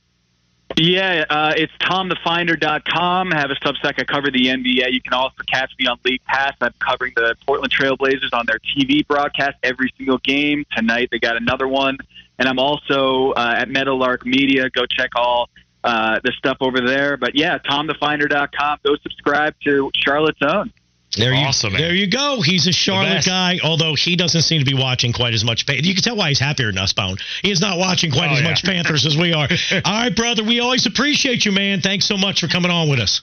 [0.75, 3.33] Yeah, uh, it's tomthefinder.com.
[3.33, 3.93] I have a Substack.
[3.99, 4.91] I cover the NBA.
[4.91, 6.53] You can also catch me on League Pass.
[6.61, 10.65] I'm covering the Portland Trailblazers on their TV broadcast every single game.
[10.75, 11.97] Tonight they got another one.
[12.39, 14.69] And I'm also uh, at Meadowlark Media.
[14.69, 15.49] Go check all
[15.83, 17.17] uh, the stuff over there.
[17.17, 18.79] But yeah, tomthefinder.com.
[18.85, 20.71] Go subscribe to Charlotte's Own.
[21.15, 21.81] There you, Awesome, man.
[21.83, 22.41] There you go.
[22.41, 25.67] He's a Charlotte guy, although he doesn't seem to be watching quite as much.
[25.67, 27.17] Pan- You can tell why he's happier than us, Bone.
[27.43, 28.49] He is not watching quite Oh, as yeah.
[28.49, 29.47] much Panthers as we are.
[29.85, 30.43] All right, brother.
[30.43, 31.81] We always appreciate you, man.
[31.81, 33.21] Thanks so much for coming on with us.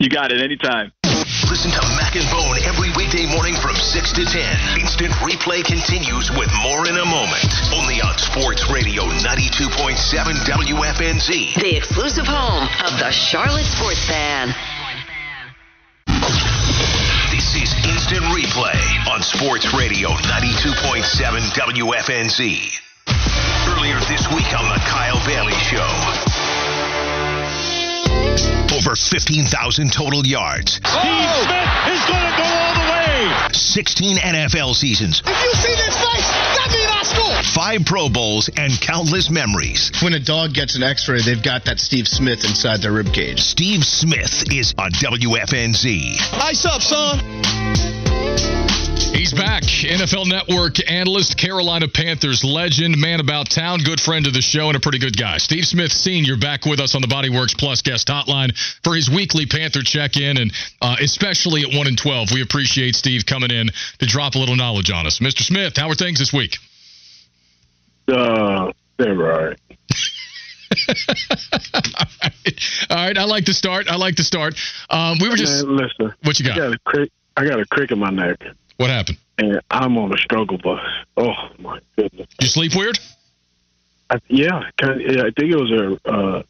[0.00, 0.90] You got it anytime.
[1.32, 4.80] Listen to Mac and Bone every weekday morning from 6 to 10.
[4.80, 7.48] Instant replay continues with more in a moment.
[7.72, 9.96] Only on Sports Radio 92.7
[10.44, 11.54] WFNZ.
[11.56, 14.52] The exclusive home of the Charlotte Sports Fan.
[17.32, 21.00] This is Instant Replay on Sports Radio 92.7
[21.56, 22.80] WFNZ.
[23.72, 26.31] Earlier this week on The Kyle Bailey Show.
[28.72, 30.76] Over 15,000 total yards.
[30.76, 33.52] Steve Smith is going to go all the way.
[33.52, 35.22] 16 NFL seasons.
[35.26, 37.44] If you see this face, that means I scored.
[37.44, 39.92] Five Pro Bowls and countless memories.
[40.02, 43.40] When a dog gets an X-ray, they've got that Steve Smith inside their rib cage.
[43.40, 46.16] Steve Smith is on WFNZ.
[46.42, 48.01] Ice up, son.
[49.88, 54.76] NFL Network analyst, Carolina Panthers legend, man about town, good friend of the show, and
[54.76, 55.38] a pretty good guy.
[55.38, 56.36] Steve Smith Sr.
[56.36, 60.36] back with us on the Bodyworks Plus guest hotline for his weekly Panther check in,
[60.36, 62.28] and uh, especially at 1 and 12.
[62.32, 63.68] We appreciate Steve coming in
[63.98, 65.18] to drop a little knowledge on us.
[65.18, 65.42] Mr.
[65.42, 66.56] Smith, how are things this week?
[68.08, 69.58] Uh, they're right.
[72.90, 73.88] All right, I like to start.
[73.88, 74.54] I like to start.
[74.90, 75.66] Um, we were just.
[75.66, 76.14] Man, listen.
[76.22, 76.54] What you got?
[76.54, 77.12] I got a crick.
[77.36, 78.36] I got a crick in my neck,
[78.76, 79.18] What happened?
[79.42, 80.80] And I'm on a struggle bus.
[81.16, 82.28] Oh my goodness.
[82.40, 82.98] You sleep weird?
[84.10, 86.08] I, yeah, I think it was a.
[86.10, 86.42] Uh,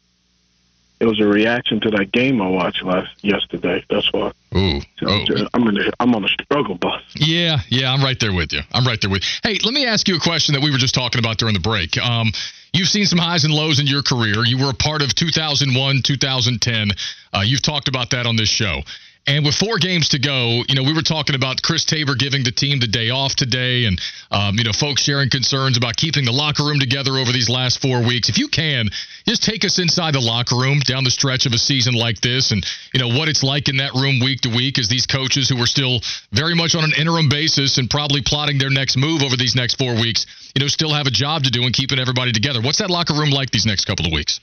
[0.99, 3.83] it was a reaction to that game I watched last yesterday.
[3.89, 4.31] That's why.
[4.55, 4.79] Ooh.
[4.99, 5.25] So Oh.
[5.53, 5.77] I'm in.
[5.81, 7.01] A, I'm on a struggle bus.
[7.15, 8.61] Yeah, yeah, I'm right there with you.
[8.71, 9.23] I'm right there with.
[9.43, 11.59] Hey, let me ask you a question that we were just talking about during the
[11.59, 11.97] break.
[11.97, 12.31] Um,
[12.71, 14.45] you've seen some highs and lows in your career.
[14.45, 16.91] You were a part of 2001, 2010.
[17.33, 18.81] Uh, you've talked about that on this show.
[19.25, 22.43] And with four games to go, you know, we were talking about Chris Tabor giving
[22.43, 26.25] the team the day off today, and um, you know, folks sharing concerns about keeping
[26.25, 28.27] the locker room together over these last four weeks.
[28.27, 28.89] If you can,
[29.25, 32.51] just take us inside the locker room down the stretch of a season like this,
[32.51, 35.47] and you know what it's like in that room week to week as these coaches
[35.47, 36.01] who are still
[36.33, 39.75] very much on an interim basis and probably plotting their next move over these next
[39.75, 42.59] four weeks, you know, still have a job to do and keeping everybody together.
[42.61, 44.41] What's that locker room like these next couple of weeks?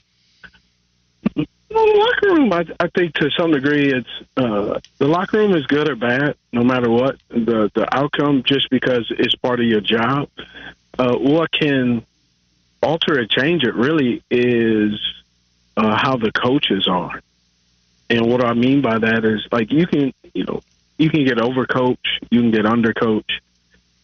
[1.73, 5.55] Well, the locker room, I, I think to some degree, it's uh, the locker room
[5.55, 8.43] is good or bad, no matter what the the outcome.
[8.43, 10.29] Just because it's part of your job,
[10.99, 12.05] uh, what can
[12.83, 14.99] alter or change it really is
[15.77, 17.21] uh, how the coaches are.
[18.09, 20.61] And what I mean by that is, like, you can, you know,
[20.97, 21.97] you can get overcoach,
[22.29, 23.39] you can get undercoach,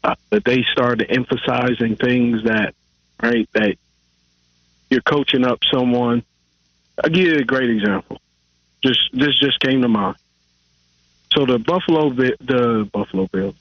[0.04, 2.74] uh, but they start emphasizing things that,
[3.22, 3.76] right, that
[4.90, 6.24] you're coaching up someone.
[7.04, 8.20] I'll give you a great example.
[8.84, 10.16] Just this just came to mind.
[11.34, 13.56] So the Buffalo, the Buffalo Bills,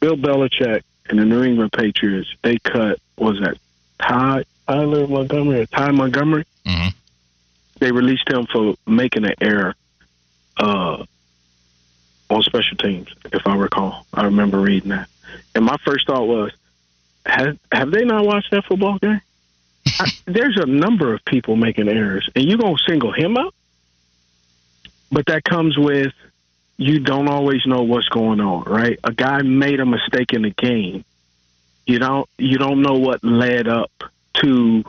[0.00, 3.58] Bill Belichick and the New England Patriots, they cut was that
[4.00, 6.44] Ty Tyler Montgomery or Ty Montgomery?
[6.66, 6.88] Mm-hmm.
[7.78, 9.74] They released him for making an error
[10.56, 11.04] uh,
[12.30, 14.06] on special teams, if I recall.
[14.14, 15.08] I remember reading that,
[15.54, 16.52] and my first thought was,
[17.26, 19.20] have have they not watched that football game?
[19.86, 23.54] I, there's a number of people making errors, and you're gonna single him out.
[25.10, 26.12] But that comes with
[26.76, 28.98] you don't always know what's going on, right?
[29.04, 31.04] A guy made a mistake in the game.
[31.86, 33.90] You don't you don't know what led up
[34.42, 34.84] to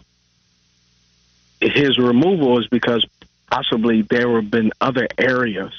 [1.59, 3.05] his removal is because
[3.49, 5.71] possibly there have been other areas.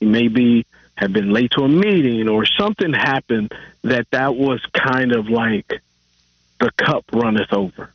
[0.00, 3.52] He maybe have been late to a meeting or something happened
[3.82, 5.80] that that was kind of like
[6.60, 7.92] the cup runneth over.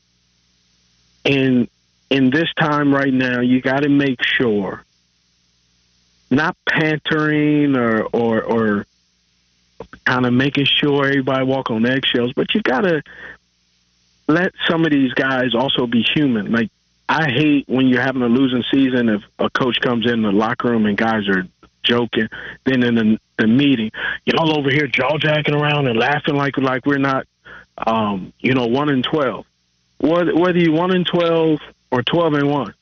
[1.26, 1.68] And
[2.10, 4.84] in this time right now, you got to make sure,
[6.30, 8.86] not pantering or or, or
[10.06, 13.02] kind of making sure everybody walk on eggshells, but you got to
[14.28, 16.52] let some of these guys also be human.
[16.52, 16.70] Like
[17.10, 20.70] I hate when you're having a losing season if a coach comes in the locker
[20.70, 21.48] room and guys are
[21.84, 22.30] joking.
[22.64, 23.92] Then in the, the meeting,
[24.26, 27.28] y'all over here jaw jacking around and laughing like like we're not,
[27.78, 29.46] um, you know, one in twelve.
[30.04, 32.74] Whether, whether you one in twelve or twelve and one,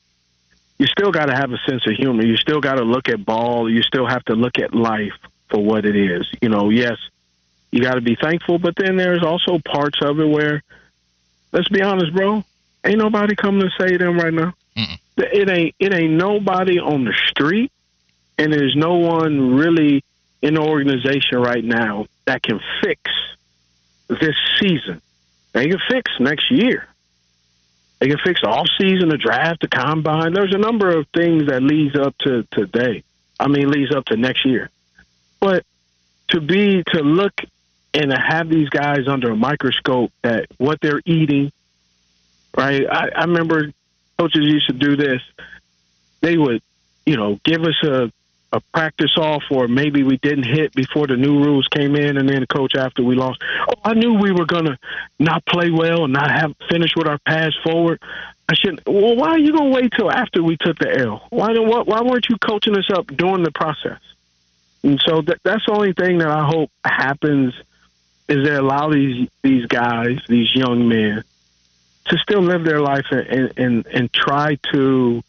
[0.80, 2.26] you still got to have a sense of humor.
[2.26, 3.70] You still got to look at ball.
[3.70, 5.14] You still have to look at life
[5.50, 6.28] for what it is.
[6.42, 6.98] You know, yes,
[7.70, 10.64] you got to be thankful, but then there's also parts of it where,
[11.52, 12.44] let's be honest, bro,
[12.84, 14.56] ain't nobody coming to save them right now.
[14.76, 14.98] Mm-mm.
[15.18, 17.72] It ain't it ain't nobody on the street,
[18.40, 20.04] and there's no one really
[20.42, 23.00] in the organization right now that can fix
[24.08, 25.04] this season.
[25.54, 26.88] They can fix next year.
[28.02, 30.34] They can fix the off season, the draft, the combine.
[30.34, 33.04] There's a number of things that leads up to today.
[33.40, 34.72] I mean, leads up to next year.
[35.40, 35.64] But
[36.30, 37.34] to be to look
[37.94, 41.52] and to have these guys under a microscope at what they're eating,
[42.58, 42.88] right?
[42.92, 43.72] I, I remember
[44.18, 45.22] coaches used to do this.
[46.22, 46.64] They would,
[47.06, 48.12] you know, give us a
[48.54, 52.28] a practice off or maybe we didn't hit before the new rules came in and
[52.28, 53.42] then the coach after we lost.
[53.70, 54.78] Oh i knew we were going to
[55.20, 58.02] not play well and not have finish with our pass forward.
[58.50, 61.26] I shouldn't well why are you going to wait till after we took the l?
[61.30, 64.00] Why why, why weren't you coaching us up during the process?
[64.84, 67.54] And so that, that's the only thing that i hope happens
[68.28, 71.24] is they allow these these guys these young men
[72.06, 75.24] to still live their life and and, and try to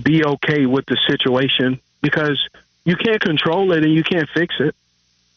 [0.00, 2.40] be okay with the situation because
[2.84, 4.74] you can't control it and you can't fix it,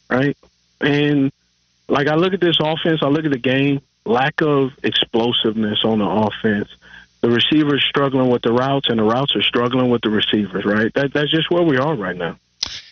[0.10, 0.38] right?
[0.80, 1.32] And
[1.88, 6.00] like I look at this offense, I look at the game, lack of explosiveness on
[6.00, 6.70] the offense.
[7.22, 10.66] The receivers struggling with the routes, and the routes are struggling with the receivers.
[10.66, 10.92] Right?
[10.96, 12.38] That, that's just where we are right now.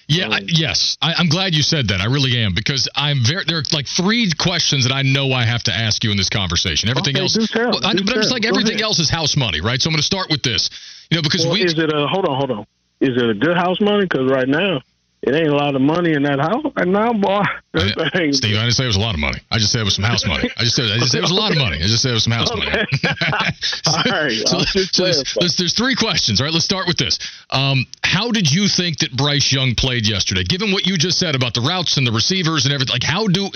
[0.08, 2.02] Yeah, I, yes, I, I'm glad you said that.
[2.02, 3.44] I really am because I'm very.
[3.48, 6.30] There are like three questions that I know I have to ask you in this
[6.30, 6.90] conversation.
[6.90, 8.34] Everything Okay, else, Well, I- but it's tell.
[8.34, 8.82] like Go everything ahead.
[8.84, 9.80] else is house money, right?
[9.82, 10.70] So I'm going to start with this.
[11.10, 12.66] You know, because Well, we is it a hold on, hold on?
[13.02, 14.04] Is it a good house money?
[14.06, 14.82] Because right now
[15.22, 17.44] it ain't a lot of money in that house right now, boy.
[17.74, 19.40] That thing- Steve, I didn't say it was a lot of money.
[19.52, 20.50] I just said it was some house money.
[20.58, 21.78] I just said I just said it was a lot of money.
[21.78, 22.66] I just said it was some house money.
[22.72, 26.52] All right, so, so there's, there's, there's three questions, right?
[26.52, 27.20] Let's start with this.
[27.52, 30.44] Um, how did you think that Bryce Young played yesterday?
[30.44, 33.28] Given what you just said about the routes and the receivers and everything, like how
[33.28, 33.50] do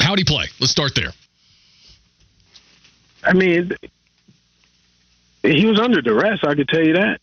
[0.00, 0.46] how did he play?
[0.60, 1.12] Let's start there.
[3.22, 3.72] I mean,
[5.42, 6.40] he was under duress.
[6.44, 7.20] I could tell you that.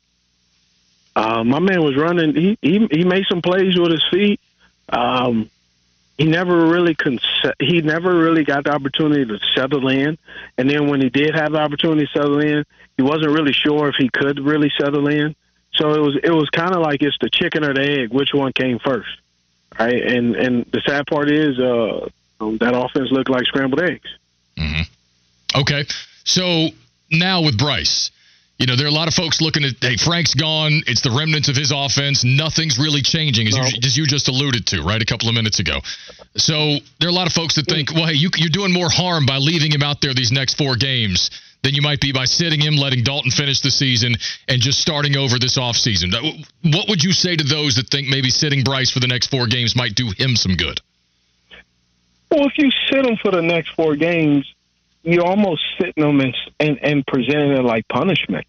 [1.15, 2.35] Uh, my man was running.
[2.35, 4.39] He, he he made some plays with his feet.
[4.89, 5.49] Um,
[6.17, 7.19] he never really con-
[7.59, 10.17] he never really got the opportunity to settle in.
[10.57, 12.63] And then when he did have the opportunity to settle in,
[12.95, 15.35] he wasn't really sure if he could really settle in.
[15.73, 18.33] So it was it was kind of like it's the chicken or the egg, which
[18.33, 19.09] one came first,
[19.79, 20.01] right?
[20.01, 24.09] And and the sad part is uh, that offense looked like scrambled eggs.
[24.57, 24.87] mhm
[25.55, 25.85] Okay.
[26.23, 26.69] So
[27.09, 28.11] now with Bryce,
[28.61, 30.83] you know, there are a lot of folks looking at, hey, Frank's gone.
[30.85, 32.23] It's the remnants of his offense.
[32.23, 35.59] Nothing's really changing, as, you, as you just alluded to, right, a couple of minutes
[35.59, 35.79] ago.
[36.37, 38.89] So there are a lot of folks that think, well, hey, you, you're doing more
[38.89, 41.31] harm by leaving him out there these next four games
[41.63, 44.15] than you might be by sitting him, letting Dalton finish the season,
[44.47, 46.13] and just starting over this offseason.
[46.63, 49.47] What would you say to those that think maybe sitting Bryce for the next four
[49.47, 50.81] games might do him some good?
[52.29, 54.45] Well, if you sit him for the next four games,
[55.03, 58.45] you're almost sitting them and and, and presenting it like punishment,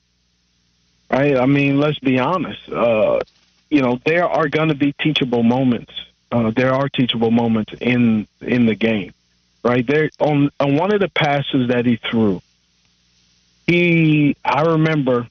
[1.12, 1.37] right?
[1.37, 2.68] I mean, let's be honest.
[2.68, 3.20] Uh,
[3.70, 5.92] you know, there are going to be teachable moments.
[6.31, 9.12] Uh, there are teachable moments in in the game,
[9.62, 9.87] right?
[9.87, 12.40] There on on one of the passes that he threw,
[13.66, 15.29] he I remember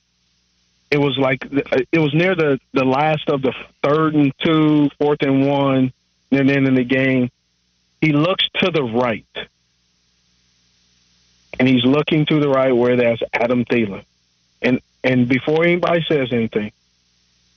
[0.91, 1.47] it was like
[1.91, 5.91] it was near the the last of the third and two, fourth and one,
[6.31, 7.31] and then in the game
[8.01, 9.25] he looks to the right.
[11.59, 14.03] And he's looking to the right where there's Adam Thielen.
[14.63, 16.71] And and before anybody says anything,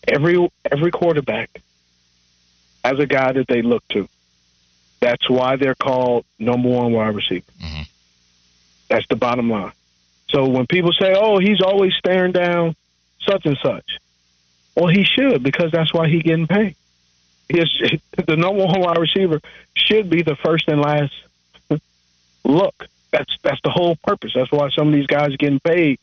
[0.09, 1.61] every every quarterback
[2.85, 4.09] has a guy that they look to.
[5.01, 7.45] That's why they're called number one wide receiver.
[7.62, 7.82] Mm-hmm.
[8.88, 9.72] That's the bottom line.
[10.30, 12.74] So when people say, "Oh, he's always staring down
[13.26, 13.99] such and such,"
[14.74, 16.76] well, he should because that's why he's getting paid.
[17.49, 17.70] His,
[18.26, 19.40] the number one wide receiver
[19.74, 21.12] should be the first and last
[22.45, 22.86] look.
[23.11, 24.32] That's that's the whole purpose.
[24.34, 26.01] That's why some of these guys are getting paid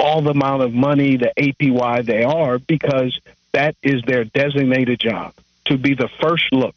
[0.00, 3.18] all the amount of money, the APY they are, because
[3.52, 5.34] that is their designated job
[5.66, 6.76] to be the first look.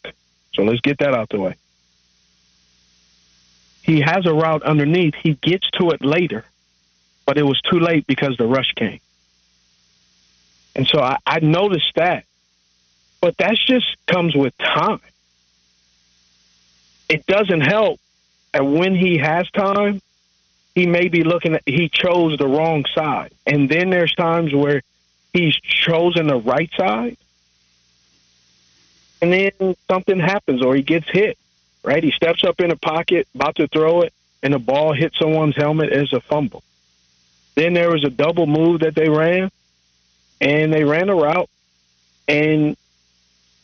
[0.53, 1.55] So let's get that out the way.
[3.83, 5.15] He has a route underneath.
[5.15, 6.45] He gets to it later,
[7.25, 8.99] but it was too late because the rush came.
[10.75, 12.25] And so I, I noticed that.
[13.21, 15.01] But that just comes with time.
[17.09, 17.99] It doesn't help.
[18.53, 20.01] And when he has time,
[20.75, 23.33] he may be looking at, he chose the wrong side.
[23.45, 24.81] And then there's times where
[25.33, 27.17] he's chosen the right side.
[29.21, 31.37] And then something happens or he gets hit,
[31.83, 32.03] right?
[32.03, 35.55] He steps up in a pocket, about to throw it, and the ball hits someone's
[35.55, 36.63] helmet as a fumble.
[37.55, 39.51] Then there was a double move that they ran,
[40.39, 41.49] and they ran a route,
[42.27, 42.75] and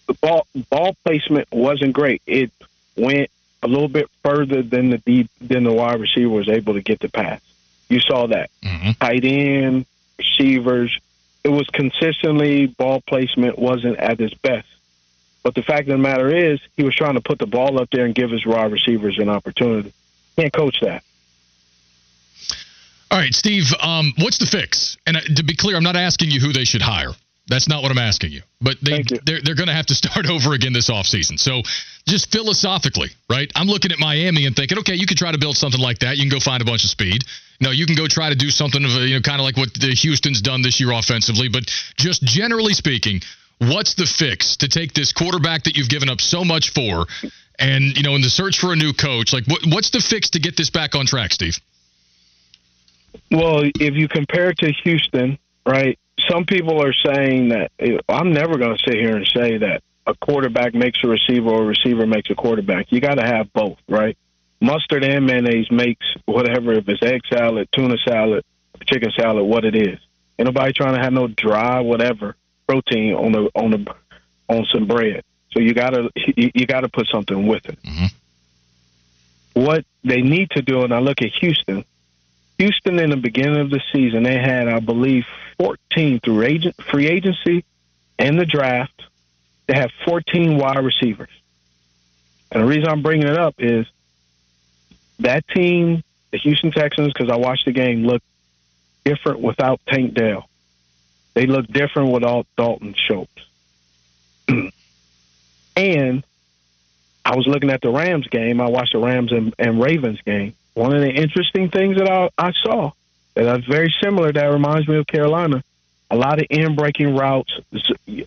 [0.08, 2.22] the ball ball placement wasn't great.
[2.28, 2.52] It
[2.96, 3.32] went
[3.64, 7.00] a little bit further than the deep than the wide receiver was able to get
[7.00, 7.42] the pass.
[7.90, 8.92] You saw that mm-hmm.
[9.00, 9.86] tight end
[10.18, 10.98] receivers.
[11.44, 14.68] It was consistently ball placement wasn't at its best.
[15.44, 17.90] But the fact of the matter is, he was trying to put the ball up
[17.92, 19.94] there and give his wide receivers an opportunity.
[20.36, 21.04] Can't coach that.
[23.10, 23.74] All right, Steve.
[23.82, 24.98] Um, what's the fix?
[25.08, 27.12] And uh, to be clear, I'm not asking you who they should hire.
[27.48, 28.42] That's not what I'm asking you.
[28.62, 31.40] But they they're, they're going to have to start over again this offseason.
[31.40, 31.62] So
[32.08, 33.52] just philosophically, right?
[33.56, 36.18] I'm looking at Miami and thinking, okay, you can try to build something like that.
[36.18, 37.24] You can go find a bunch of speed.
[37.60, 39.74] No, you can go try to do something of you know kind of like what
[39.74, 41.50] the Houston's done this year offensively.
[41.50, 43.22] But just generally speaking,
[43.60, 47.08] what's the fix to take this quarterback that you've given up so much for,
[47.58, 49.34] and you know in the search for a new coach?
[49.34, 51.58] Like, what, what's the fix to get this back on track, Steve?
[53.32, 55.98] Well, if you compare it to Houston, right?
[56.30, 57.72] Some people are saying that
[58.10, 61.64] I'm never going to sit here and say that a quarterback makes a receiver or
[61.64, 62.92] a receiver makes a quarterback.
[62.92, 64.18] You got to have both, right?
[64.60, 68.44] Mustard and mayonnaise makes whatever, if it's egg salad, tuna salad,
[68.86, 70.00] chicken salad, what it is.
[70.40, 72.36] Ain't nobody trying to have no dry whatever
[72.68, 73.96] protein on the on the
[74.50, 75.24] on some bread.
[75.52, 77.80] So you gotta you, you gotta put something with it.
[77.84, 79.62] Mm-hmm.
[79.64, 81.84] What they need to do, and I look at Houston,
[82.58, 85.26] Houston in the beginning of the season, they had, I believe,
[85.60, 87.64] 14 through agent, free agency
[88.18, 89.04] and the draft.
[89.68, 91.30] They have 14 wide receivers.
[92.52, 93.86] And the reason I'm bringing it up is
[95.20, 98.26] that team, the Houston Texans, because I watched the game, looked
[99.04, 100.50] different without Tank Dell.
[101.34, 103.32] They look different without Dalton Schultz.
[105.76, 106.24] and
[107.24, 108.62] I was looking at the Rams game.
[108.62, 112.30] I watched the Rams and, and Ravens game one of the interesting things that I,
[112.38, 112.92] I saw
[113.34, 115.64] that's very similar that reminds me of Carolina.
[116.10, 117.52] A lot of in breaking routes,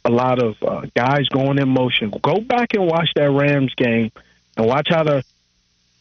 [0.05, 2.11] a lot of uh, guys going in motion.
[2.11, 4.11] Go back and watch that Rams game
[4.57, 5.25] and watch how the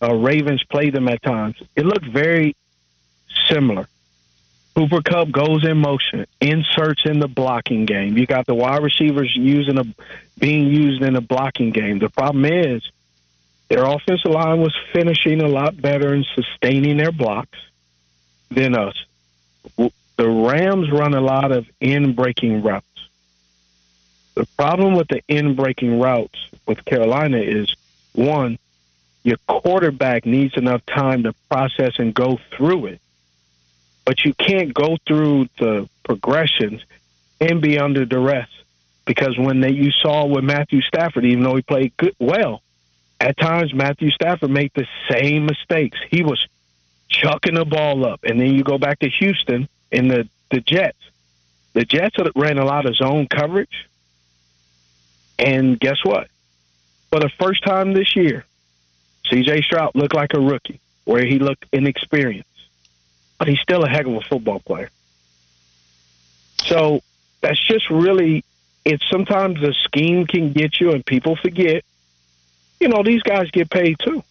[0.02, 1.56] uh, Ravens play them at times.
[1.76, 2.56] It looked very
[3.48, 3.88] similar.
[4.76, 8.18] Cooper Kupp goes in motion, inserts in the blocking game.
[8.18, 9.84] You got the wide receivers using a
[10.40, 12.00] being used in the blocking game.
[12.00, 12.82] The problem is
[13.70, 17.58] their offensive line was finishing a lot better and sustaining their blocks
[18.50, 18.96] than us.
[19.78, 22.86] The Rams run a lot of in breaking routes.
[24.36, 27.74] The problem with the in breaking routes with Carolina is
[28.14, 28.58] one,
[29.24, 33.02] your quarterback needs enough time to process and go through it.
[34.06, 36.82] But you can't go through the progressions
[37.40, 38.50] and be under duress.
[39.06, 42.62] Because when they, you saw with Matthew Stafford, even though he played good, well,
[43.20, 45.98] at times Matthew Stafford made the same mistakes.
[46.10, 46.48] He was
[47.10, 50.98] chucking the ball up, and then you go back to Houston in the the Jets.
[51.74, 53.88] The Jets ran a lot of zone coverage,
[55.38, 56.28] and guess what?
[57.12, 58.46] For the first time this year,
[59.30, 59.64] C.J.
[59.64, 62.48] Stroud looked like a rookie, where he looked inexperienced,
[63.38, 64.90] but he's still a heck of a football player.
[66.64, 67.02] So
[67.42, 68.44] that's just really.
[68.86, 71.84] It's sometimes the scheme can get you, and people forget
[72.80, 74.24] you know, these guys get paid too.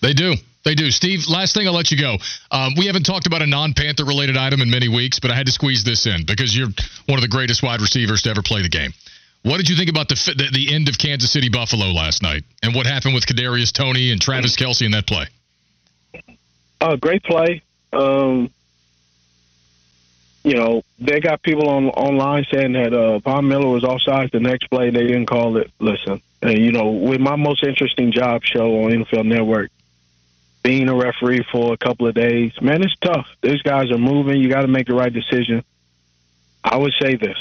[0.00, 0.34] They do.
[0.64, 0.90] They do.
[0.90, 2.16] Steve, last thing I'll let you go.
[2.50, 5.34] Um, we haven't talked about a non Panther related item in many weeks, but I
[5.34, 6.68] had to squeeze this in because you're
[7.06, 8.92] one of the greatest wide receivers to ever play the game.
[9.42, 12.44] What did you think about the the, the end of Kansas City Buffalo last night
[12.62, 15.26] and what happened with Kadarius Toney and Travis Kelce in that play?
[16.80, 17.62] Uh, great play.
[17.92, 18.50] Um,
[20.44, 24.40] you know, they got people on online saying that uh, Von Miller was offside the
[24.40, 24.90] next play.
[24.90, 25.70] They didn't call it.
[25.78, 29.70] Listen, uh, you know, with my most interesting job show on NFL Network,
[30.62, 33.26] being a referee for a couple of days, man, it's tough.
[33.42, 34.40] These guys are moving.
[34.40, 35.64] You got to make the right decision.
[36.64, 37.38] I would say this.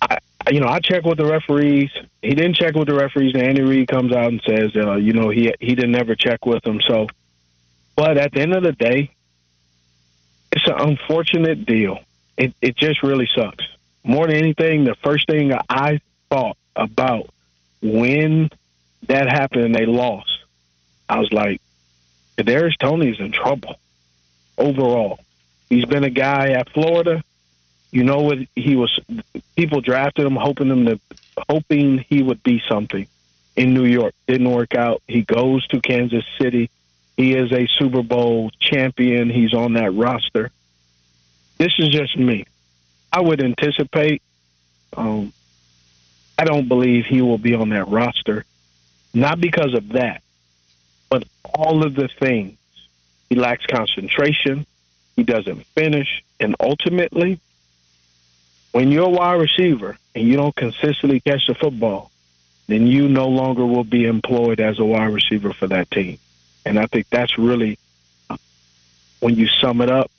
[0.00, 0.18] I,
[0.50, 1.90] you know, I check with the referees.
[2.22, 5.12] He didn't check with the referees, and Andy Reid comes out and says, uh, you
[5.12, 6.80] know, he he didn't ever check with them.
[6.80, 7.06] So
[7.96, 9.10] But at the end of the day,
[10.50, 12.00] it's an unfortunate deal.
[12.36, 13.64] It it just really sucks.
[14.04, 16.00] More than anything, the first thing I
[16.32, 17.28] thought about
[17.82, 18.48] when
[19.08, 20.30] that happened and they lost,
[21.08, 21.60] I was like,
[22.38, 23.78] Kadarius Toney's in trouble.
[24.56, 25.20] Overall,
[25.68, 27.22] he's been a guy at Florida.
[27.90, 28.98] You know what he was?
[29.56, 31.00] People drafted him, hoping him to,
[31.48, 33.06] hoping he would be something.
[33.54, 35.02] In New York, didn't work out.
[35.06, 36.70] He goes to Kansas City.
[37.18, 39.28] He is a Super Bowl champion.
[39.28, 40.50] He's on that roster.
[41.58, 42.46] This is just me.
[43.12, 44.22] I would anticipate.
[44.96, 45.34] Um,
[46.38, 48.44] I don't believe he will be on that roster,
[49.14, 50.22] not because of that,
[51.08, 52.58] but all of the things.
[53.28, 54.66] He lacks concentration.
[55.16, 57.38] He doesn't finish, and ultimately,
[58.72, 62.10] when you're a wide receiver and you don't consistently catch the football,
[62.66, 66.18] then you no longer will be employed as a wide receiver for that team.
[66.64, 67.78] And I think that's really,
[69.20, 70.10] when you sum it up,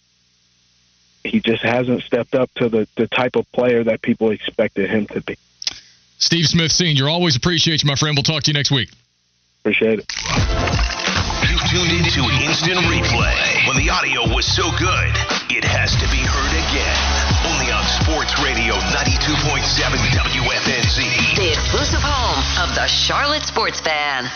[1.23, 5.07] he just hasn't stepped up to the, the type of player that people expected him
[5.07, 5.37] to be.
[6.23, 8.15] Steve Smith Sr., always appreciate you, my friend.
[8.15, 8.87] We'll talk to you next week.
[9.59, 10.07] Appreciate it.
[11.43, 13.67] You tuned into Instant Replay.
[13.67, 15.11] When the audio was so good,
[15.51, 16.95] it has to be heard again.
[17.43, 21.35] Only on Sports Radio 92.7 WFNZ.
[21.35, 24.31] The exclusive home of the Charlotte Sports Fan.